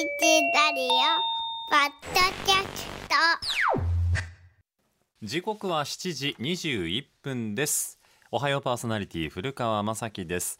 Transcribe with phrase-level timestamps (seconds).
[0.00, 0.88] ラディオ
[1.68, 3.14] ポッドキャスト。
[5.22, 8.00] 時刻は7時21分です。
[8.30, 10.58] おはようパーソナリティ古川雅樹です。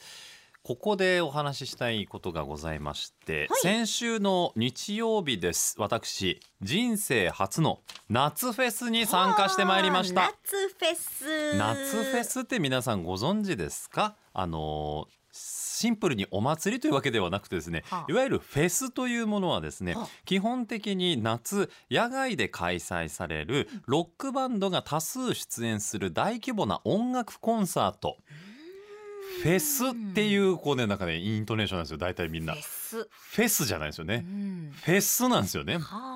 [0.63, 3.61] ここでお話ししたいことがございまして、はい。
[3.63, 5.75] 先週の日曜日です。
[5.79, 7.81] 私人生初の
[8.11, 10.35] 夏フェスに参加してまいりました。
[10.45, 11.57] 夏フェス。
[11.57, 14.17] 夏フェスって皆さんご存知ですか？
[14.35, 18.13] あのシンプルにお祭りというわけではなくてですね、はあ。
[18.13, 20.09] いわゆるフェスというものはですね、はあ。
[20.25, 28.19] 基本的に夏野外で開催されるロックバンドが多数出演する大規模な音楽コンサート。
[29.43, 32.55] フェスっていうこうねなんかねイントネーションなんですよ大体みんな。
[32.55, 35.79] フェス、じゃないですようねん、フェスなんですよね。
[35.79, 36.10] はあ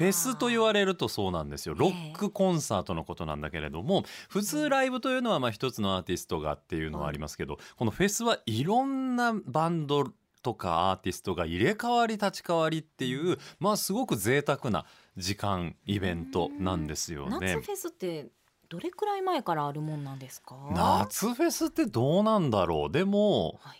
[0.00, 1.74] フェスと言われるとそうなんですよ。
[1.76, 10.10] ロックコンサートのことなんだけれども普通ライブというのはまあ一つのアーティストがっていうのはありますけどこのフェスはいろんなバンド
[10.42, 14.86] とかアーティストが入れ替わり立ち替わりっていうまあすごく贅沢な
[15.18, 17.56] 時間イベントなんですよね。
[17.56, 17.66] 夏。
[17.66, 18.28] フェスって
[18.70, 20.56] どれくらい前からあるもんなんですか？
[20.74, 22.90] 夏フェスってどうなんだろう。
[22.90, 23.78] でもはい、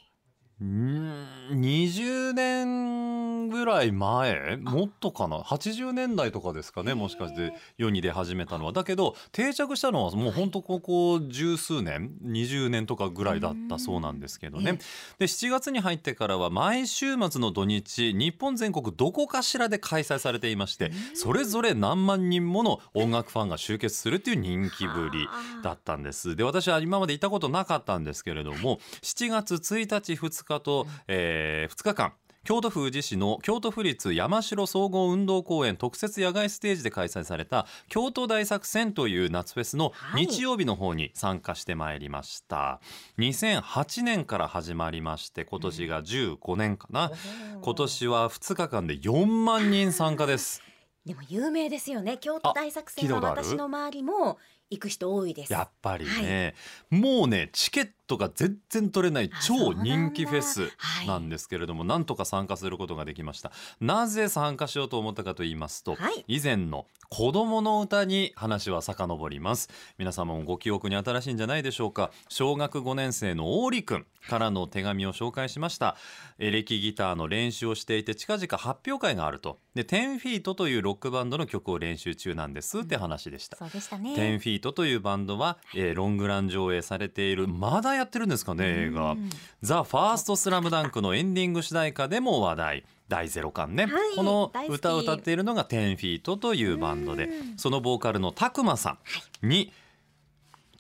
[0.61, 3.10] うーん20年
[3.49, 4.57] ぐらい前？
[4.59, 8.73] もっとかな？80年代とかですかねもしかして世に出始めたのは。
[8.73, 14.73] だけど定着したのはもうほんとここ十数年20年とかぐらいだったそうなんですけどね。
[14.73, 14.79] うん。
[15.19, 25.29] で7月に入ってからは毎週末の土日日本全国どこかしらで開催されていましてそれぞれ何万人もの音楽ファンが集結するっていう人気ぶり
[25.63, 26.37] だったんです。
[26.37, 40.27] で私は今まで行ったことなかったんですけれども7月1日2日と、え2日間京都府宇治市の京都府立山城総合運動公園特設野外ステージで開催された京都大作戦という夏フェスのはい。
[40.27, 42.81] 日曜日の方に参加してまいりました、
[43.19, 47.13] 2008年から始まりまして今年が15年かな、
[47.61, 50.63] 今年は2日間で4万人参加です。
[51.05, 52.19] でも有名ですよね。
[52.19, 54.39] 京都大作戦は私の周りも
[54.71, 55.53] 行く人多いです。
[55.53, 56.55] やっぱりね、
[56.91, 60.71] もうねチケットが全然取れないあ超人気フェス
[61.07, 63.53] なんですけれども、なんとか参加することができました。
[63.81, 66.25] なぜ参加しようと思ったかと言いますと、はい。
[66.29, 69.69] 以前の子供の歌に話は遡ります。
[69.99, 72.13] 皆様もご記憶に新しいんじゃないでしょうか。
[72.29, 75.97] 小学5年生の王利くんからの手紙を紹介しました。
[76.39, 79.59] エレキギターの練習をしていて近々発表会があると。
[79.75, 84.15] で10フィートというロックバンドの曲を練習中なんですって話でした、そうでしたね。
[84.15, 87.49] 10フィートというバンドは、えーロングラン上映されている。
[87.49, 89.13] まだやってるんですかね映画。
[89.13, 89.31] うん
[89.63, 92.85] 「ザ・ファーストスラムダンクのエンディング主題歌でも話題。
[93.09, 94.17] 第ゼロ巻ね、はい。
[94.17, 97.25] この歌を歌っているのが10フィートというバンドで。
[97.25, 97.59] うん。
[97.59, 98.99] そのボーカルのたくまさ
[99.43, 99.73] んに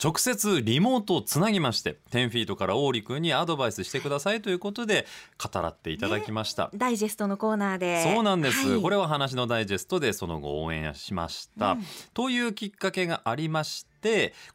[0.03, 5.07] 直接リモートをつなぎまして10フィートから王利君にアドバイスしてくださいということで
[5.39, 6.71] 語らっていただきました。
[6.75, 8.03] ダイジェストのコーナーで。
[8.03, 8.83] そうなんです、はい。
[8.83, 11.85] これは話のダイジェストでその後応援しました、うん。
[12.15, 13.90] というきっかけがありまして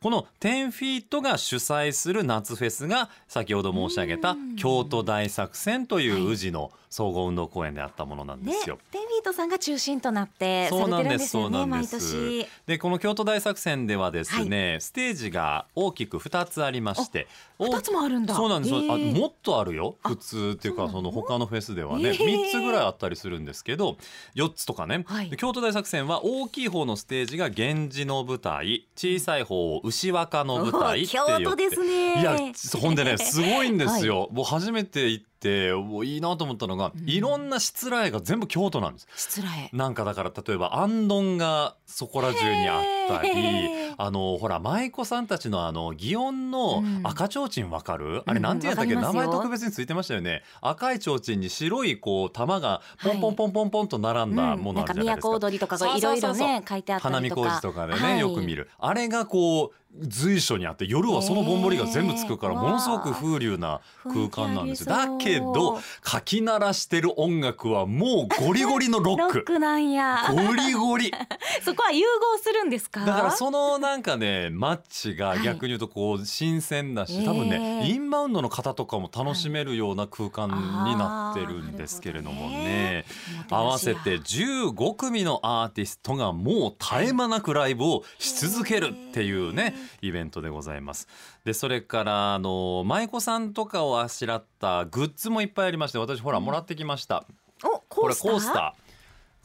[0.02, 4.56] この10フィートが主催する夏フェスが先ほど申し上げたうん。
[4.56, 8.80] 京都大作戦といはいう宇治の総合運動公園であったものなんでねすよ。
[8.92, 12.14] テンフィートさんが中心となってさそうれてるんなんでそうですすよね毎なんです。
[12.14, 17.28] 年でこの京都大作戦ではですね、ステージが大きく2つありまして
[17.60, 18.34] 二つもあるんだ。
[18.34, 19.16] そうなんです、へー。
[19.16, 19.96] あもっとあるよ。
[20.04, 22.18] あ普通っていうかその他のフェスではねへー。
[22.18, 23.98] 3つぐらいあったりするんですけど
[24.36, 25.30] 4つとかね、はい。
[25.30, 32.38] で京都大作戦は大きい方のステージが源氏の舞台小さい方を牛若の舞台っていう京都ですねいや
[32.80, 35.35] ほんでねすごいんですよ、もう初めて行って
[35.76, 37.10] もういいなと思ったのが、うん。
[37.10, 39.08] いろんなしつらえが全部京都なんです。
[39.16, 39.48] 失礼。
[39.74, 47.02] なんかだから例えばあんどんがそこら中にあったりあのほら舞妓さんたちのあの祇園のうん。
[47.04, 50.44] 赤ちょうちんわかる、あれなんて言うんだっけ、うん名前特別についてましたよね。
[50.62, 55.30] 赤いちょうちんに白いこう玉がポンポンポンポンポンと並んだものあるじゃないですか。
[55.30, 58.20] うん、なんか都踊りとかいろいろね書いてあった花見工りとか事とかでね、はい。
[58.20, 58.70] よく見る。
[58.80, 64.88] あれがこう随所にあって夜はそのぼんぼりが全部つくからものすごく風流な空間なんですよ。
[64.88, 70.24] だけどかき鳴らしてる音楽はもうゴリゴリのロッ ロッククなんや。
[70.32, 71.12] ゴリゴリ。
[71.64, 72.04] そこは融
[72.34, 73.06] 合するんですか？
[73.06, 80.50] だからそのなんかねマッチが逆に言うとこう新鮮だし、はい多分ね、えーインバウンドの方とかも楽しめるような空間
[80.86, 83.06] になってるんですけれどもね。
[83.50, 91.08] 合わせて15組のアーティストがもう絶え間なくライブをし続けるっていうねイベントでございます。
[91.44, 97.26] でそれからあの舞妓さんとかをあしらったグッズもいっぱいありまして私ほらもらってきました。
[97.64, 98.32] おコこれースター？
[98.32, 98.86] コースター。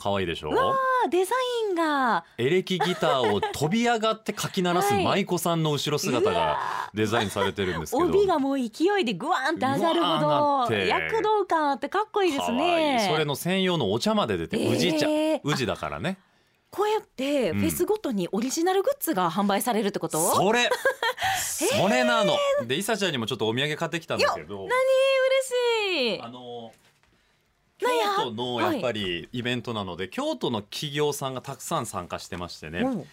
[0.03, 0.51] 可愛いでしょ？
[0.51, 0.77] あ
[1.11, 1.35] デザ
[1.69, 2.25] インが。
[2.39, 5.05] エレキギターを飛び上がってかき鳴らすはい。
[5.05, 6.59] 舞妓さんの後ろ姿が
[6.95, 8.07] デザインされてるんですけど。
[8.07, 13.05] 帯がもう勢いでグワーンって上がるほど躍動感あってかっこいいですね。
[13.05, 13.09] い。
[13.13, 14.75] それの専用のお茶まで出てえー。
[14.75, 15.07] 宇治茶。
[15.45, 16.17] 宇治だからね
[16.71, 20.71] こうやってフェスごとにオリジナルグッズが販売されるってこと、それ。
[21.39, 22.37] それなの。
[22.65, 24.59] でいさちゃんにもちょっとお土産買ってきたんだけど。
[24.59, 26.23] 何嬉しい。
[26.23, 26.73] あの
[27.79, 32.81] 京都のやっぱりイベントなので、京都の企業さんがたくさん参加してましてね。
[32.81, 32.89] う。
[32.89, 33.09] ん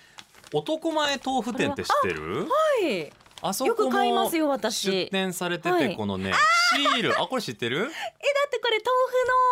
[0.53, 2.41] 男前豆腐店って知ってる？
[2.41, 2.47] は
[2.87, 3.11] い。
[3.41, 4.91] あそこも買いますよ私。
[4.91, 5.95] 出店されてて、はい。
[5.95, 6.33] このね
[6.75, 7.21] シール。
[7.21, 7.91] あこれ知ってる？
[8.47, 8.81] ってこれ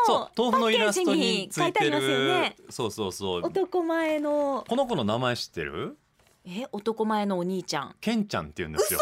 [0.08, 2.56] 豆腐の豆腐のイラストについてパッケージに書いてありますよるね。
[2.70, 3.42] そうそうそう。
[3.46, 4.66] 男前の。
[4.68, 5.98] この子の名前知ってる？
[6.48, 7.96] え男前のお兄ちゃん。
[8.00, 9.00] ケンちゃんって言うんですよ。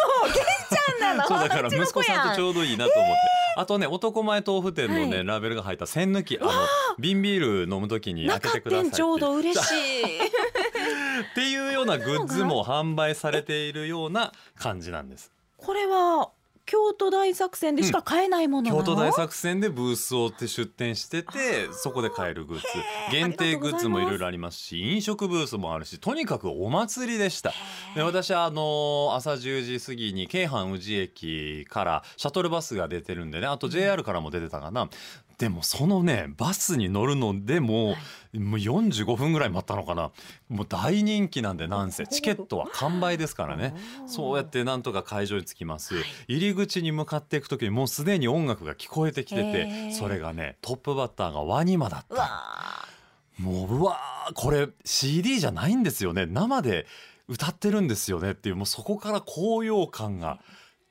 [1.00, 3.20] なの そうだから息子さんとちょょうどいいなと思って。
[3.56, 5.26] あとね男前豆腐店のね、はい。
[5.26, 6.52] ラベルが入った栓抜きあの
[6.98, 8.90] 瓶ビール飲むときに開け中てくださいって。
[8.92, 10.04] 店ちょうど嬉しい。
[10.24, 15.32] っていうようなグッズも販売されているような感じなんです。
[15.58, 16.30] これは
[16.66, 22.64] 京都大作戦でしか買えないものなの、京都大作戦でブースを出店しててそこで買えるグッズ。
[23.12, 27.54] 限定グッズもいろいろありますし飲食ブースもあるしとにかくお祭りでした。
[27.96, 34.90] で私はあの朝10時過ぎに京阪宇治駅からシャトルバスが出てるんでねあと JR からも出てたかな、
[35.44, 37.98] でもそのねバスに乗るのでも
[38.34, 40.12] う,、もう45分ぐらい待ったのかな。
[40.48, 42.08] もう大人気なんでなんせ。
[42.08, 43.76] チケットは完売ですからね。
[44.08, 45.96] そうやってなんとか会場に着きます、
[46.30, 49.94] 入り口に向かっていく時にもうすでに音楽が聞こえてきてへてー。
[49.94, 52.88] それがねトップバッターがワニマだっうたわ
[53.38, 56.26] もううわーこれ CD じゃないんですよね。
[56.26, 56.88] 生で
[57.28, 60.40] 歌ってるんですよねっていうもうそこから高揚感が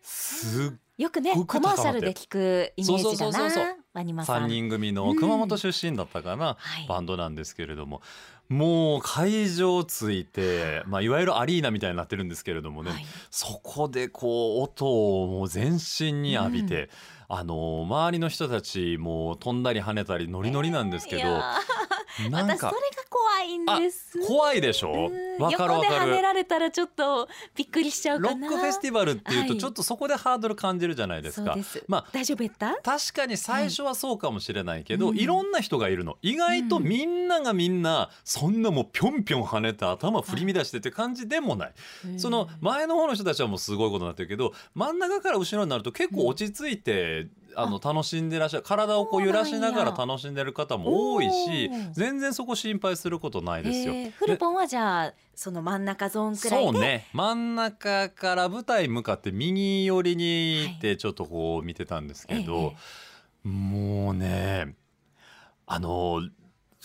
[0.02, 6.86] すっーよくねコマーシャルで聞くイメージだそうそうそうそう3人組の熊本出身だったかな、はい。
[6.88, 8.02] バンドなんですけれども。
[8.48, 13.06] もう会場着いて、まあ、いわゆるアリーナみたいになってるんですけれどもね、はい。
[13.30, 16.90] そこでこう音をもう全身に浴びて、
[17.28, 22.30] あの周りの人たちも飛んだり跳ねたりノリノリなんですけど、いやー。
[22.30, 23.01] なん私それが
[23.42, 24.18] いんです。
[24.26, 25.10] 怖いでしょ？
[25.10, 25.42] うん。
[25.42, 25.94] わかるわかる。
[25.94, 28.46] 横で跳ねられたらちょっとびっくりしちゃうロかな。
[28.46, 31.52] ックフェスティバルっていうはいとちょっとそこでハードル感じるじゃないですか。
[31.52, 32.74] そうです、まあ大丈夫やった？
[32.82, 35.16] 確かに最初はそうかもしれないけど、うん。
[35.18, 36.16] いろんな人がいるの。
[36.22, 41.72] 意外とみんながみんなそんなもうぴょんぴょん跳ねて頭振り乱してって感じでもない、
[42.18, 47.26] その前の方の人たちはもうすごいことになってるけど真ん中から後ろになると結構落ち着いて、
[47.56, 48.62] あの楽しんでらっしゃる。
[48.62, 53.92] 体をこう揺らしながら楽しんでる方も多いし全然そこ心配することないですよ。
[53.92, 54.10] えー。
[54.10, 56.72] フルポンはじゃあその真ん中ゾーンくらいで。
[56.72, 57.06] そうね。
[57.12, 62.74] 真ん中から舞台向かって右寄りに行ってちょっとこう見てたんですけど、
[63.44, 64.74] もうね
[65.66, 66.22] あの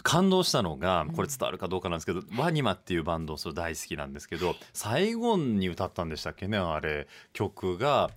[0.04, 7.08] 感動したのがこれ伝わるかどうかなんですけど、ワニマっていうバンドそれ大好きなんですけど最後に歌ったんでしたっけねあれ。
[7.34, 8.12] 曲が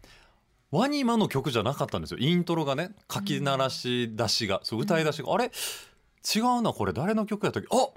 [0.70, 2.19] ワニマの曲じゃなかったんですよ。
[2.20, 5.50] イントロがね書き鳴らし出しが、そう歌い出しが、あれ？
[6.34, 6.93] 違うなこれ。
[6.93, 7.69] 誰の曲やったっけ？
[7.72, 7.88] あっ！
[7.88, 7.93] っ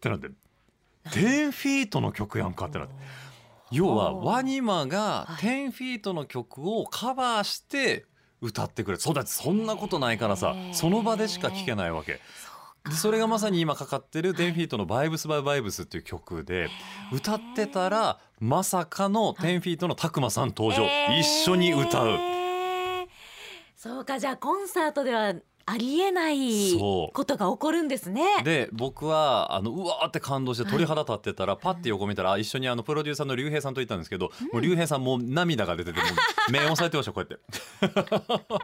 [0.00, 0.28] てなって
[1.10, 2.94] 10フィートの曲やんかってなって。
[3.70, 5.68] 要はワニマがはい。
[5.68, 8.04] 10フィートの曲をカバーして
[8.40, 9.00] 歌ってくれる。
[9.00, 12.12] そうだってそんなことないからさその場でしか聴けないわけ。
[12.12, 12.20] で
[12.90, 16.68] それがまさに今かかってる10フィートの「バイブス・バイ・バイブス」っていう曲で
[17.12, 20.82] 歌ってたらまさかの10フィートのたくまさん登場。
[20.82, 21.20] えー。
[21.20, 22.18] 一緒に歌う。
[23.76, 25.34] そうかじゃあコンサートでは
[25.64, 28.42] ありえないことが起こるんですね。
[28.44, 36.06] で僕はあのうわーって感動して鳥肌立ってたら、パッて横見たらあ一緒にあのプロデューサーの竜兵さんと行ったんですけど、もう竜兵さんもう涙が出てても
[36.48, 38.62] う目押さえてましたこうやって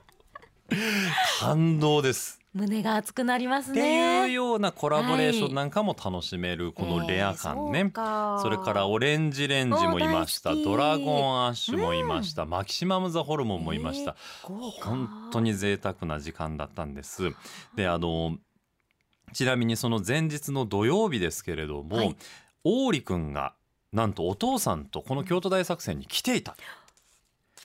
[1.40, 10.54] 感動です胸が熱くなりますってねいうようなコラボレーションなんかも楽しめるこのレア感ね、えーそれからオレンジレンジもいました。
[10.54, 17.32] ドラゴンアッシュもいました、マキシマム・ザ・ホルモンもいました、えー本当に贅沢な時間だったんです。
[17.76, 18.36] であの
[19.32, 22.16] ちなみにその前日の土曜日ですけれども、はい。
[22.64, 23.54] 王李くんが
[23.92, 26.56] なんとお父さんとこの京都大作戦に来ていた。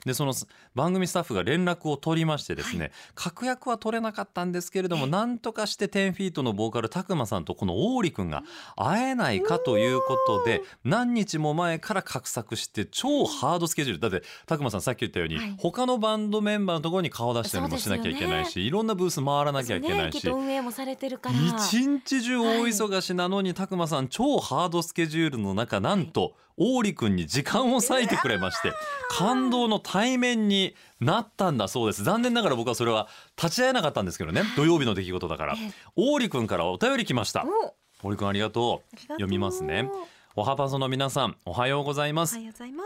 [0.04, 0.34] でその
[0.74, 8.42] 番組スタッフが連絡を取りましてですね、確約は取れなかったんですけれどもなんとかして10フィートのボーカルたくまさんとこの王李くんが
[8.76, 14.10] 会えないかということで何日も前から画策して超ハードスケジュール。
[14.10, 15.54] だってたくまさんさっき言ったように、はい。
[15.58, 20.24] 他のバンドメンバーのところに顔出したりもしなきゃいけないし、いろんなブース回らなきゃいけないし。
[20.24, 20.32] ね。
[20.32, 21.36] 運営もされてるから。
[21.36, 28.72] 一日中大忙しなのに、たくまさん超ハードスケジュールの中なんと、王李くんに時間を割いてくれまして
[29.10, 32.04] 感動の対面になったんだそうです。
[32.04, 34.42] 残念ながら僕はそれは立ち会えなかったんですけどね。
[34.56, 35.54] 土曜日の出来事だから。
[35.54, 35.72] ええ。
[35.96, 37.44] 王林くんからお便り来ました。
[37.44, 37.74] お。
[38.06, 39.00] 王林くんありがとう。
[39.08, 39.90] 読みますね
[40.36, 42.36] おはパソの皆さんおはようございます。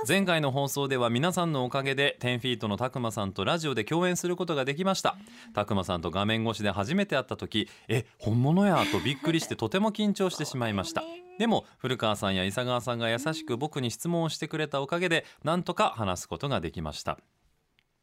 [0.06, 5.16] 前回の放送では皆さんのおかげで10フィートのたくまさんとラジオで共演することができました。
[5.54, 11.02] たくまさんと画面越しで初めて会った時え本物やとびっくりしてとても緊張してしまいました。
[11.38, 17.18] でも古川さんや伊佐川さんが優しく僕に質問をしてくれたおかげでなんとか話すことができました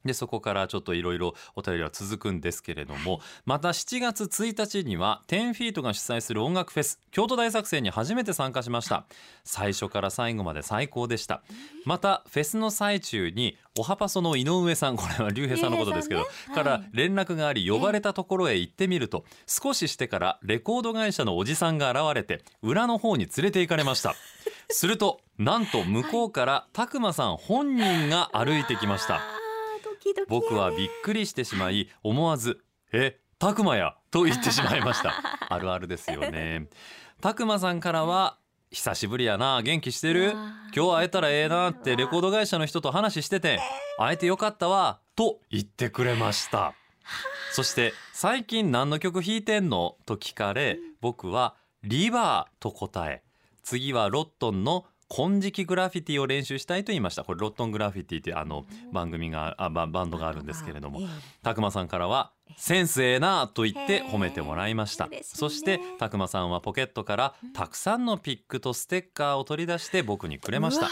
[0.05, 9.05] でそこからちょっといろいろお便りは続くんですけれどもまた7月1日には10フィートが主催する音楽フェス京都大作戦に初めて参加しました。
[9.43, 11.41] 最初から最後まで最高でした。
[11.85, 16.55] またフェスの最中におはパソの井上さんこれは竜兵さんのことですけど、竜兵さんね。
[16.55, 24.15] からはい連絡があり呼ばれたところへ行ってみると少ししてからレコード会社のおじさんが現れて裏の方に連れて行かれました。
[24.69, 29.21] するとなんと向こうからたくまさん本人が歩いてきました
[30.27, 35.13] 僕はびっくりしてしまい思わず「えたくまや」と言ってしまいました。
[35.49, 36.67] あるあるですよね。
[37.21, 38.37] たくまさんからは
[38.71, 40.31] 「久しぶりやな元気してる？
[40.75, 43.59] 今日会えたらええな」ってレコード会社の人と話してて
[43.97, 46.73] 「会えてよかったわ」と言ってくれました。
[47.51, 53.23] そして「最近何の曲弾いてんの?」と聞かれ僕は「リバー」と答え
[53.63, 57.23] 次はロットンの金色グラフィティを練習したいと言いました。
[57.23, 61.01] これロットングラフィティっていうあの番組があババンドがあるんですけれども。
[61.01, 61.07] ええ。
[61.43, 65.09] たくまさんからはセンスええなと言って褒めてもらいました。
[65.23, 70.89] そしてたくまさんはポケットからたくさんのピックとステッカーを取り出して僕にくれました。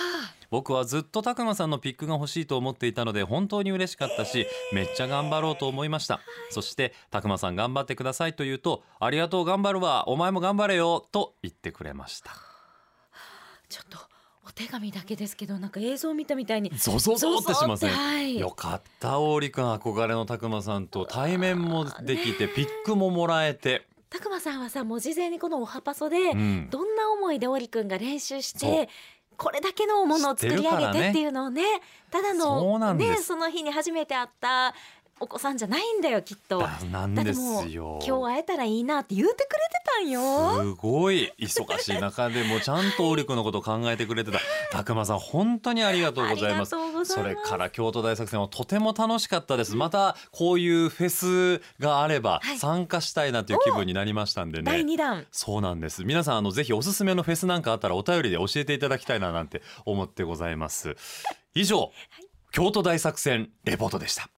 [0.51, 6.19] 僕はずっとたくまさんのピックが欲しいと思っていたので本当に嬉しかったしめっちゃ頑張ろうと思いました。
[6.51, 12.52] そしてたくまさん頑張ってくださいと言うとありがとう頑張るわお前も頑張れよと言ってくれました
[13.73, 13.97] ちょっと
[14.47, 16.69] お手紙だけですけどなんか映像見たみたいに。
[16.77, 17.89] ゾゾゾってしません？
[17.89, 18.39] はい。
[18.39, 28.89] よかった王林くん憧れのたくまさんと対面もできてピックももらえて、たくまさんはさもう事前にこのおはパソで、うん、どんな思いでオリくんが練習して
[29.37, 31.63] これだけのものを作り上げてっていうのをね
[32.11, 33.11] ただのんです。
[33.11, 34.75] ねその日に初めて会った
[35.23, 36.59] お子さんじゃないんだよきっと。
[36.59, 37.39] だなんです
[37.69, 37.99] よ。
[38.05, 39.47] 今日会えたらいいなって言ってくれて
[39.85, 40.61] たんよ。
[40.61, 44.39] すごい忙しい中でもちゃんとオリ君のことを考えてくれてた。
[44.71, 46.75] たくまさん本当にありがとうございます。
[47.05, 49.77] それから京都大作戦はとても楽しかったです。
[49.77, 52.57] またこういうフェスがあればはい。
[52.57, 55.25] 参加したいなという気分になりましたんで第ね二弾。
[55.31, 56.03] そうなんです。
[56.03, 60.97] 皆さんあのぜひおすすめのフェスなんかあったらお便りで教えていただきたいななんて思ってございます。
[61.55, 61.91] 以上、
[62.51, 64.29] 京都大作戦レポートでした